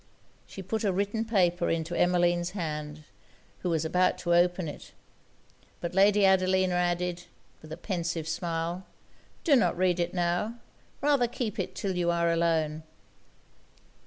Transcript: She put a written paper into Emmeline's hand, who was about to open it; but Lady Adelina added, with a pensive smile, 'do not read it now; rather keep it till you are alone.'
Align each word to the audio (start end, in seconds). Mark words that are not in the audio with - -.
She 0.47 0.63
put 0.63 0.83
a 0.83 0.91
written 0.91 1.25
paper 1.25 1.69
into 1.69 1.93
Emmeline's 1.95 2.57
hand, 2.57 3.03
who 3.59 3.69
was 3.69 3.85
about 3.85 4.17
to 4.25 4.33
open 4.33 4.67
it; 4.67 4.93
but 5.79 5.93
Lady 5.93 6.25
Adelina 6.25 6.73
added, 6.73 7.25
with 7.61 7.71
a 7.71 7.77
pensive 7.77 8.27
smile, 8.27 8.83
'do 9.43 9.55
not 9.55 9.77
read 9.77 9.99
it 9.99 10.11
now; 10.15 10.55
rather 11.01 11.27
keep 11.27 11.59
it 11.59 11.75
till 11.75 11.95
you 11.95 12.09
are 12.09 12.31
alone.' 12.31 12.81